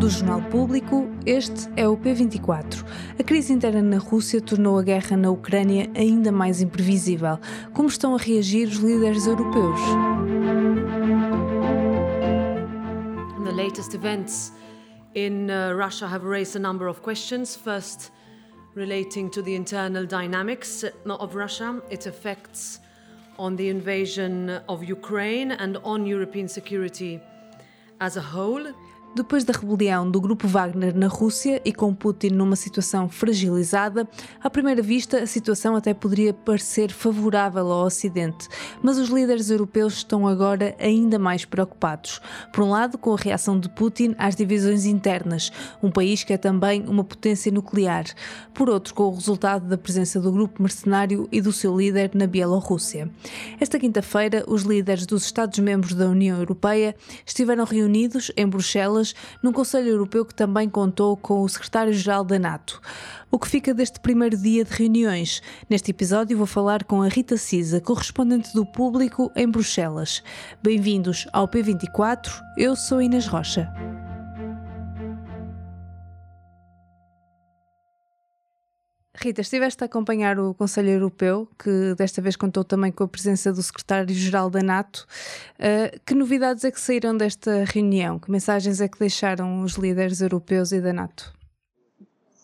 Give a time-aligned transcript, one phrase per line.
[0.00, 2.84] Do Jornal Público, este é o P24.
[3.18, 7.38] A crise interna na Rússia tornou a guerra na Ucrânia ainda mais imprevisível.
[7.72, 9.78] Como estão a reagir os líderes europeus?
[13.44, 14.52] The latest events
[15.14, 17.54] in uh, Russia have raised a number of questions.
[17.54, 18.10] First,
[18.74, 22.80] relating to the internal dynamics of Russia, its effects
[23.38, 27.20] on the invasion of Ukraine and on European security
[28.00, 28.72] as a whole.
[29.12, 34.08] Depois da rebelião do grupo Wagner na Rússia e com Putin numa situação fragilizada,
[34.40, 38.46] à primeira vista a situação até poderia parecer favorável ao Ocidente,
[38.80, 42.20] mas os líderes europeus estão agora ainda mais preocupados.
[42.52, 45.50] Por um lado, com a reação de Putin às divisões internas,
[45.82, 48.04] um país que é também uma potência nuclear.
[48.54, 52.28] Por outro, com o resultado da presença do grupo mercenário e do seu líder na
[52.28, 53.10] Bielorrússia.
[53.58, 56.94] Esta quinta-feira, os líderes dos Estados-membros da União Europeia
[57.26, 58.99] estiveram reunidos em Bruxelas
[59.42, 62.80] num Conselho Europeu que também contou com o secretário-geral da NATO.
[63.30, 65.42] O que fica deste primeiro dia de reuniões?
[65.68, 70.22] Neste episódio vou falar com a Rita Cisa, correspondente do público em Bruxelas.
[70.62, 73.68] Bem-vindos ao P24, eu sou Inês Rocha.
[79.22, 83.52] Rita, estiveste a acompanhar o Conselho Europeu, que desta vez contou também com a presença
[83.52, 85.06] do secretário-geral da NATO.
[85.58, 88.18] Uh, que novidades é que saíram desta reunião?
[88.18, 91.34] Que mensagens é que deixaram os líderes europeus e da NATO?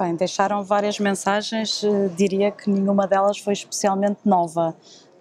[0.00, 4.74] Bem, deixaram várias mensagens, uh, diria que nenhuma delas foi especialmente nova.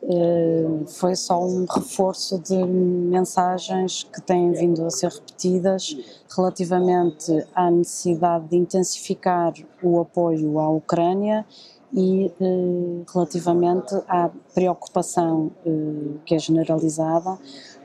[0.03, 5.95] Uh, foi só um reforço de mensagens que têm vindo a ser repetidas
[6.35, 11.45] relativamente à necessidade de intensificar o apoio à Ucrânia
[11.93, 17.37] e uh, relativamente à preocupação uh, que é generalizada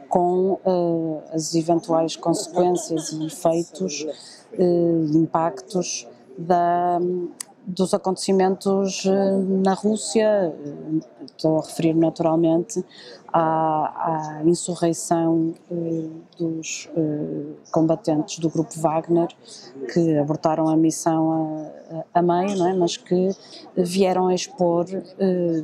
[0.09, 0.59] com
[1.33, 4.07] as eventuais consequências e efeitos
[5.13, 6.07] impactos
[6.39, 7.01] da,
[7.67, 12.85] dos acontecimentos eh, na Rússia, eh, estou a referir naturalmente
[13.33, 16.09] à, à insurreição eh,
[16.39, 16.89] dos
[17.73, 19.29] combatentes do grupo Wagner
[19.93, 21.73] que abortaram a missão
[22.15, 22.73] a, a meio, é?
[22.75, 23.31] mas que
[23.77, 24.87] vieram a expor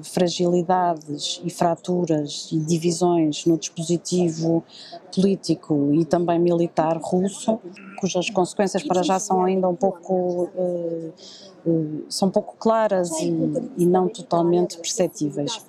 [0.02, 4.64] fragilidades e fraturas e divisões no dispositivo
[5.14, 7.60] político e também militar russo,
[8.02, 11.10] cujas consequências para já são ainda um pouco eh,
[12.08, 13.32] são pouco claras e,
[13.78, 15.64] e não totalmente perceptíveis.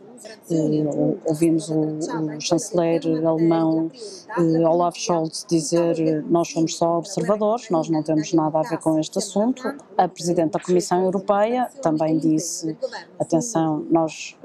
[0.49, 3.91] Uh, ouvimos o, o, chanceler alemão
[4.37, 8.97] uh, Olaf Scholz dizer nós somos só observadores, nós não temos nada a ver com
[8.97, 9.61] este assunto.
[9.97, 12.75] A Presidente da Comissão Europeia também disse,
[13.19, 14.37] atenção, nós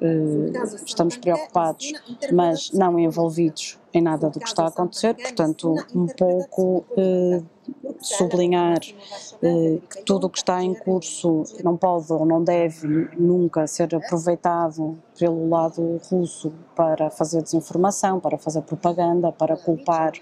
[0.85, 1.93] estamos preocupados,
[2.33, 6.85] mas não envolvidos em nada do que está a acontecer, portanto um pouco
[8.01, 8.79] sublinhar
[9.43, 13.95] eh, que tudo o que está em curso não pode ou não deve nunca ser
[13.95, 20.13] aproveitado pelo lado russo para fazer desinformação, para fazer propaganda, para culpar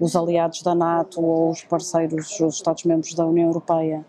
[0.00, 4.04] os aliados da NATO ou os parceiros, os Estados-membros da União Europeia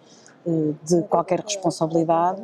[0.46, 2.44] eh, de qualquer responsabilidade.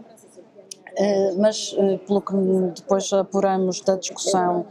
[0.98, 1.76] Eh, mas
[2.06, 2.34] pelo que
[2.76, 4.66] depois apuramos da discussão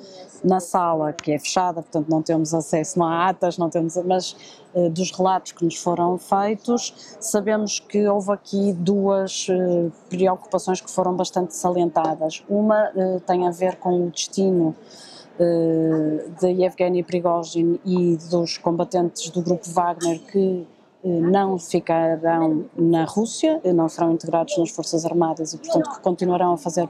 [0.45, 4.35] na sala, que é fechada, portanto não temos acesso, há atas, não temos, mas
[4.75, 9.49] uh, dos relatos que nos foram feitos, sabemos que houve aqui duas
[10.09, 12.43] preocupações que foram bastante salientadas.
[12.49, 12.91] Uma
[13.27, 14.75] tem a ver com o destino
[16.41, 20.67] de Yevgeny Prigozhin e dos combatentes do grupo Wagner que
[21.03, 26.57] não ficarão na Rússia, não serão integrados nas Forças Armadas e, portanto, que continuarão a
[26.57, 26.89] fazer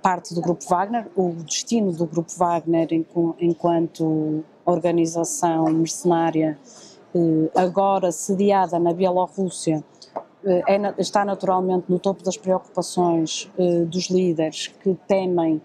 [0.00, 2.88] parte do Grupo Wagner, o destino do Grupo Wagner
[3.40, 6.58] enquanto organização mercenária
[7.14, 9.84] eh, agora sediada na Bielorrússia
[10.44, 15.60] eh, é, está naturalmente no topo das preocupações eh, dos líderes que temem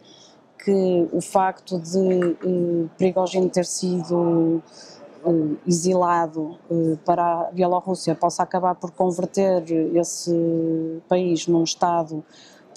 [0.64, 4.62] que o facto de Prigogine ter sido
[5.66, 6.58] exilado
[7.06, 9.64] para a Bielorrússia possa acabar por converter
[9.96, 12.24] esse país num Estado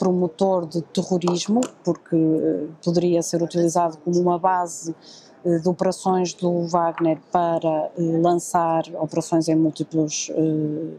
[0.00, 4.96] promotor de terrorismo, porque eh, poderia ser utilizado como uma base
[5.44, 10.32] eh, de operações do Wagner para eh, lançar operações em múltiplos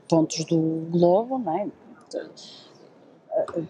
[0.07, 1.68] pontos do globo, é?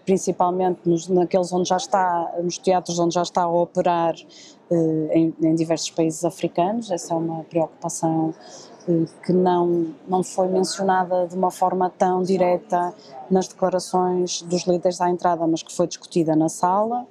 [0.04, 4.14] Principalmente nos, naqueles onde já está, nos teatros onde já está a operar
[4.70, 8.34] em, em diversos países africanos, essa é uma preocupação
[9.24, 12.92] que não, não foi mencionada de uma forma tão direta
[13.30, 17.06] nas declarações dos líderes à entrada, mas que foi discutida na sala.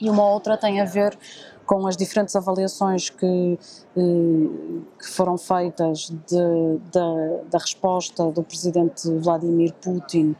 [0.00, 1.18] E uma outra tem a ver
[1.66, 3.58] com as diferentes avaliações que,
[3.94, 10.34] que foram feitas de, de, da resposta do presidente Vladimir Putin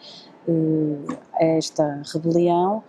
[1.34, 2.82] a esta rebelião,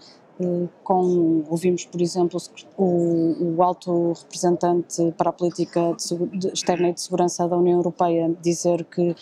[0.84, 2.40] com, ouvimos, por exemplo,
[2.78, 5.94] o, o, alto representante para a política
[6.32, 9.14] de, externa e de segurança da União Europeia dizer que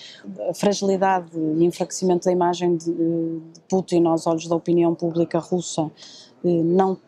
[0.48, 5.90] a fragilidade e enfraquecimento da imagem de, de Putin aos olhos da opinião pública russa
[6.44, 7.00] não,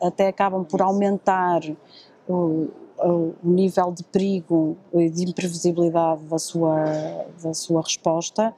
[0.00, 1.60] até acabam por aumentar
[2.26, 2.68] o,
[2.98, 6.84] o nível de perigo e de imprevisibilidade da sua,
[7.42, 8.54] da sua resposta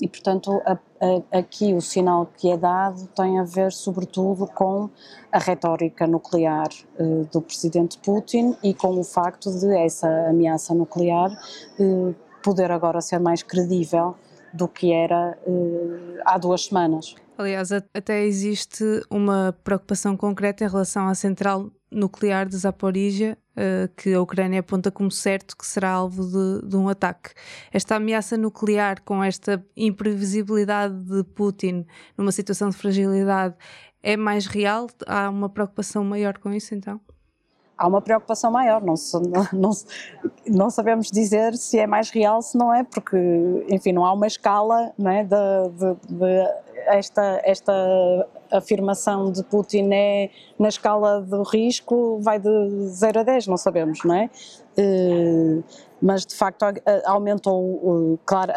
[0.00, 4.88] e, portanto, a, a, aqui o sinal que é dado tem a ver, sobretudo, com
[5.30, 6.68] a retórica nuclear
[6.98, 11.30] uh, do presidente Putin e com o facto de essa ameaça nuclear
[11.78, 14.14] uh, poder agora ser mais credível
[14.52, 17.14] do que era uh, há duas semanas.
[17.36, 23.36] Aliás, até existe uma preocupação concreta em relação à central nuclear de Zaporizhia,
[23.96, 27.30] que a Ucrânia aponta como certo que será alvo de, de, um ataque.
[27.72, 33.54] Esta ameaça nuclear, com esta imprevisibilidade de Putin numa situação de fragilidade,
[34.02, 34.86] é mais real?
[35.06, 37.00] Há uma preocupação maior com isso, então?
[37.82, 38.94] há uma preocupação maior, não,
[39.52, 39.70] não,
[40.46, 43.16] não, sabemos dizer se é mais real, se não é, porque,
[43.68, 45.34] enfim, não há uma escala não é, de,
[45.70, 46.48] de, de
[46.86, 47.72] esta, esta
[48.52, 54.00] afirmação de Putin é na escala do risco, vai de 0 a 10, não sabemos,
[54.04, 54.30] não é?
[54.78, 55.62] Uh,
[56.00, 56.64] mas de facto
[57.04, 58.52] aumentou, claro,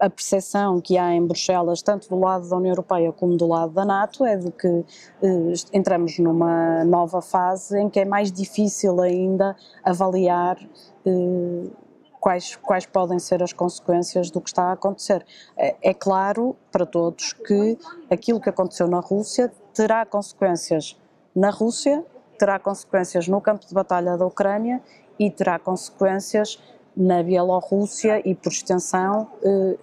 [0.00, 3.72] a, percepção que há em Bruxelas, tanto do lado da União Europeia como do lado
[3.72, 9.00] da NATO, é de que uh, entramos numa nova fase em que é mais difícil
[9.00, 9.54] ainda
[9.84, 10.58] avaliar
[11.06, 11.70] uh,
[12.20, 15.24] quais, quais podem ser as consequências do que está a acontecer.
[15.56, 17.78] É, é claro para todos que
[18.10, 20.96] aquilo que aconteceu na Rússia terá consequências
[21.34, 22.04] na Rússia,
[22.38, 24.82] terá consequências no campo de batalha da Ucrânia
[25.18, 26.58] e terá consequências
[26.96, 29.76] na Bielorrússia e, por extensão, eh,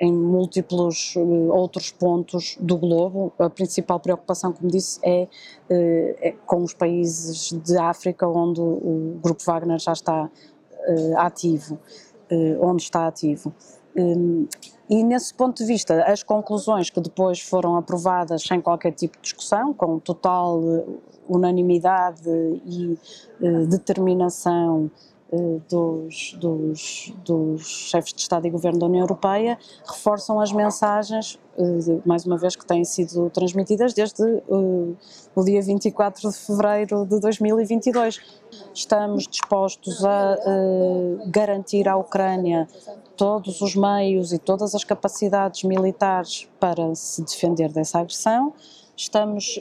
[0.00, 3.32] em múltiplos eh, outros pontos do globo.
[3.38, 5.28] A principal preocupação, como disse, é,
[5.70, 10.28] eh, é com os países de África, onde o Grupo Wagner já está
[10.88, 11.78] uh, ativo,
[12.30, 13.52] uh, onde está ativo.
[13.96, 14.46] Um,
[14.88, 19.22] e nesse ponto de vista, as conclusões que depois foram aprovadas sem qualquer tipo de
[19.22, 20.84] discussão, com total eh,
[21.28, 22.22] unanimidade
[22.64, 22.98] e
[23.68, 24.90] determinação
[25.68, 32.00] dos, dos, dos, chefes de Estado e Governo da União Europeia reforçam as mensagens, eh,
[32.06, 34.42] mais uma vez, que têm sido transmitidas desde eh,
[35.34, 38.20] o dia 24 de fevereiro de 2022.
[38.72, 40.36] Estamos dispostos a
[41.26, 42.66] garantir à Ucrânia
[43.16, 48.54] todos os meios e todas as capacidades militares para se defender dessa agressão.
[48.96, 49.60] Estamos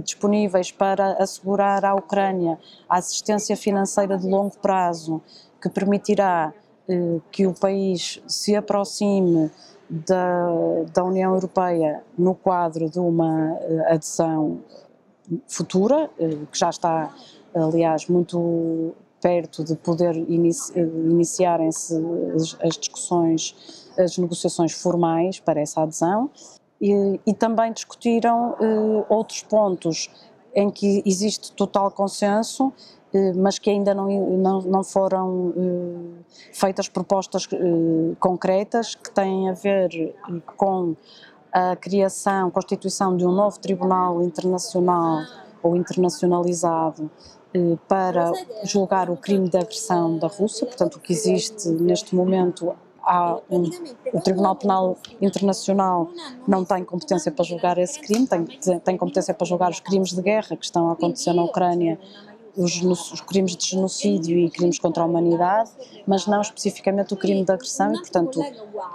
[0.00, 2.58] disponíveis para assegurar à Ucrânia
[2.88, 5.20] a assistência financeira de longo prazo
[5.60, 6.52] que permitirá
[6.88, 9.50] eh, que o país se aproxime
[9.88, 10.48] da,
[10.92, 14.60] da União Europeia no quadro de uma eh, adesão
[15.46, 17.14] futura, eh, que já está,
[17.54, 21.94] aliás, muito perto de poder inici iniciarem-se
[22.34, 23.54] as, as discussões,
[23.96, 26.28] as negociações formais para essa adesão
[26.82, 30.10] e, e também discutiram uh, outros pontos
[30.52, 32.72] em que existe total consenso, uh,
[33.36, 36.14] mas que ainda não, não, não foram uh,
[36.52, 37.48] feitas propostas
[38.18, 40.12] concretas que têm a ver
[40.56, 40.96] com
[41.52, 45.20] a criação, constituição de um novo tribunal internacional
[45.62, 47.08] ou internacionalizado
[47.86, 48.32] para
[48.64, 53.70] julgar o crime de agressão da Rússia, portanto o que existe neste momento há um,
[54.12, 56.08] o Tribunal Penal Internacional
[56.46, 58.44] não tem competência para julgar esse crime, tem,
[58.80, 61.98] tem competência para julgar os crimes de guerra que estão a acontecer na Ucrânia,
[62.56, 65.70] os, os, crimes de genocídio e crimes contra a humanidade,
[66.06, 68.40] mas não especificamente o crime de agressão e, portanto,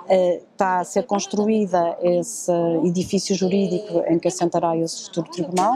[0.07, 2.51] eh, está a ser construída esse
[2.83, 5.75] edifício jurídico em que assentará esse futuro tribunal.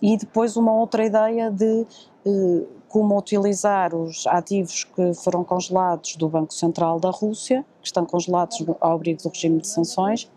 [0.00, 1.86] E depois uma outra ideia de
[2.26, 2.62] eh,
[2.94, 8.64] como utilizar os ativos que foram congelados do Banco Central da Rússia, que estão congelados
[8.80, 10.30] ao abrigo do regime de sanções,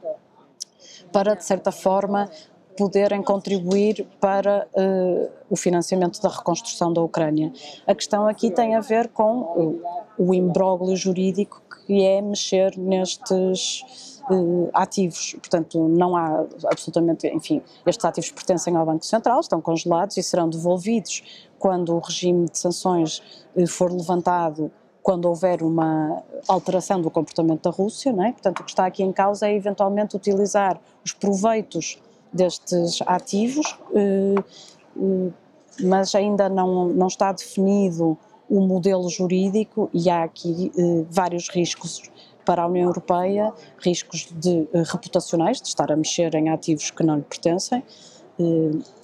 [1.14, 2.28] para, de certa forma,
[2.76, 7.54] poderem contribuir para uh, o financiamento da reconstrução da Ucrânia.
[7.86, 9.82] A questão aqui tem a ver com uh,
[10.18, 15.34] o imbróglio jurídico que é mexer nestes uh, ativos.
[15.40, 20.50] Portanto, não há absolutamente, enfim, estes ativos pertencem ao Banco Central, estão congelados e serão
[20.50, 23.22] devolvidos quando o regime de sanções
[23.56, 24.72] uh, for levantado
[25.02, 28.34] quando houver uma alteração do comportamento da Rússia, não é?
[28.34, 31.98] Portanto, o que está aqui em causa é eventualmente utilizar os proveitos
[32.34, 35.34] destes ativos uh,
[35.82, 38.18] mas ainda não, não está definido
[38.50, 40.72] o modelo jurídico e há aqui
[41.10, 42.02] vários riscos
[42.48, 47.18] para a União Europeia, riscos de, reputacionais, de estar a mexer em ativos que não
[47.18, 47.84] lhe pertencem, eh,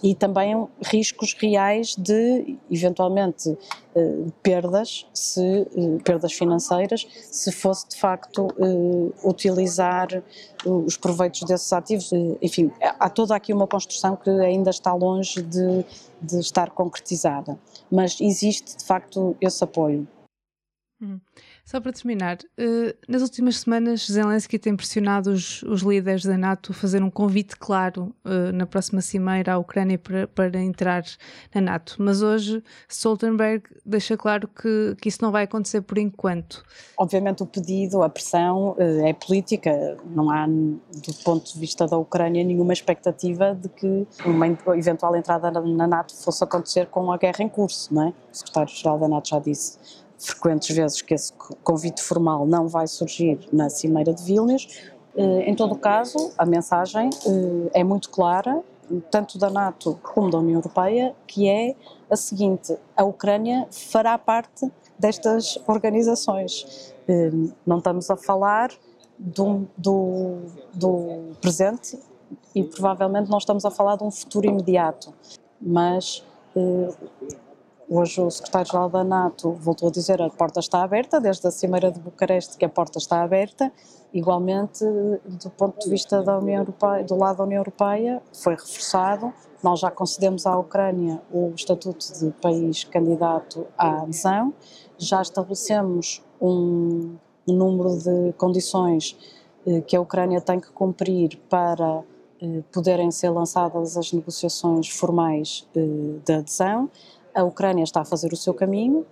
[0.03, 3.57] e também riscos reais de eventualmente
[3.95, 8.47] eh, perdas, se, eh, perdas financeiras, se fosse de facto
[9.23, 10.07] utilizar
[10.65, 12.11] os proveitos desses ativos.
[12.41, 15.85] Enfim, há toda aqui uma construção que ainda está longe de,
[16.21, 17.57] de estar concretizada,
[17.91, 20.07] mas existe de facto esse apoio.
[21.01, 21.19] Hum.
[21.65, 26.73] Só para terminar, uh, nas últimas semanas Zelensky tem pressionado os, os, líderes da NATO
[26.73, 31.03] a fazer um convite claro uh, na próxima cimeira à Ucrânia para, para, entrar
[31.55, 36.65] na NATO, mas hoje Stoltenberg deixa claro que, que, isso não vai acontecer por enquanto.
[36.97, 41.97] Obviamente o pedido, a pressão uh, é política, não há do ponto de vista da
[41.97, 47.41] Ucrânia nenhuma expectativa de que uma eventual entrada na NATO fosse acontecer com a guerra
[47.41, 48.09] em curso, não é?
[48.09, 53.39] O secretário-geral da NATO já disse frequentes vezes que esse convite formal não vai surgir
[53.51, 54.67] na Cimeira de Vilnius.
[55.15, 58.63] Eh, em todo o caso, a mensagem eh, é muito clara,
[59.11, 61.75] tanto da NATO como da União Europeia, que é
[62.09, 66.93] a seguinte: a Ucrânia fará parte destas organizações.
[67.07, 67.31] Eh,
[67.65, 68.71] não estamos a falar
[69.17, 70.37] do, do,
[70.73, 71.99] do presente
[72.55, 75.13] e provavelmente não estamos a falar de um futuro imediato,
[75.61, 76.23] mas
[77.95, 81.91] Hoje o secretário-geral da NATO voltou a dizer a porta está aberta, desde a Cimeira
[81.91, 83.71] de Bucareste que a porta está aberta.
[84.11, 89.31] Igualmente, do ponto de vista da União Europeia, do lado da União Europeia, foi reforçado.
[89.61, 94.51] Nós já concedemos à Ucrânia o estatuto de país candidato à adesão,
[94.97, 97.15] já estabelecemos um,
[97.47, 99.15] um número de condições
[99.67, 102.01] eh, que a Ucrânia tem que cumprir para
[102.41, 105.79] eh, poderem ser lançadas as negociações formais eh,
[106.25, 106.89] de adesão
[107.33, 109.05] a Ucrânia está a fazer o seu caminho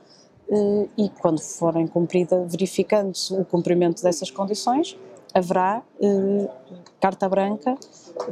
[0.49, 4.97] eh, e quando forem cumprida, verificando-se o cumprimento dessas condições,
[5.33, 6.49] haverá eh,
[6.99, 7.75] carta branca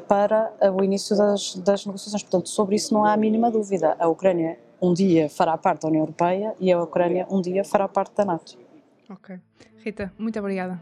[0.08, 2.24] para o início das, das, negociações.
[2.24, 3.96] Portanto, sobre isso não há a mínima dúvida.
[4.00, 7.88] A Ucrânia um dia fará parte da União Europeia e a Ucrânia um dia fará
[7.88, 8.58] parte da NATO.
[9.10, 9.40] Ok.
[9.84, 10.82] Rita, muito obrigada.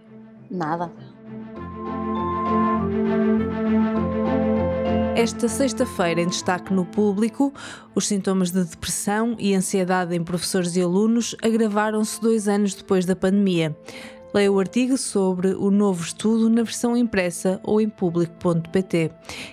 [0.49, 0.91] Nada.
[5.17, 7.51] Esta sexta-feira, em destaque no público,
[7.95, 13.15] os sintomas de depressão e ansiedade em professores e alunos agravaram-se dois anos depois da
[13.15, 13.75] pandemia.
[14.31, 19.09] Leia o artigo sobre o novo estudo na versão impressa ou em público.pt.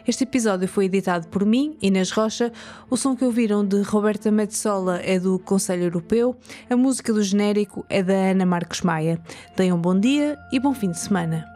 [0.07, 2.53] Este episódio foi editado por mim, Inês Rocha.
[2.91, 6.37] O som que ouviram de Roberta Metsola é do Conselho Europeu.
[6.69, 9.19] A música do genérico é da Ana Marcos Maia.
[9.57, 11.54] Tenham um bom dia e bom fim de semana.